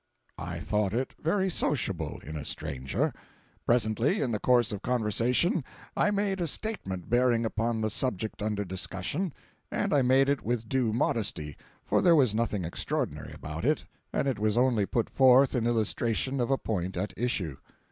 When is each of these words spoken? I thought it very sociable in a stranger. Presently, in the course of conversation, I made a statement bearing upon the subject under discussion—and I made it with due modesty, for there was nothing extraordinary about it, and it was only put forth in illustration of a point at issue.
I 0.39 0.59
thought 0.59 0.95
it 0.95 1.13
very 1.21 1.47
sociable 1.47 2.17
in 2.23 2.35
a 2.35 2.43
stranger. 2.43 3.13
Presently, 3.67 4.19
in 4.19 4.31
the 4.31 4.39
course 4.39 4.71
of 4.71 4.81
conversation, 4.81 5.63
I 5.95 6.09
made 6.09 6.41
a 6.41 6.47
statement 6.47 7.07
bearing 7.07 7.45
upon 7.45 7.81
the 7.81 7.91
subject 7.91 8.41
under 8.41 8.65
discussion—and 8.65 9.93
I 9.93 10.01
made 10.01 10.27
it 10.27 10.41
with 10.41 10.67
due 10.67 10.91
modesty, 10.91 11.55
for 11.85 12.01
there 12.01 12.15
was 12.15 12.33
nothing 12.33 12.65
extraordinary 12.65 13.33
about 13.33 13.63
it, 13.63 13.85
and 14.11 14.27
it 14.27 14.39
was 14.39 14.57
only 14.57 14.87
put 14.87 15.07
forth 15.07 15.53
in 15.53 15.67
illustration 15.67 16.39
of 16.39 16.49
a 16.49 16.57
point 16.57 16.97
at 16.97 17.13
issue. 17.15 17.57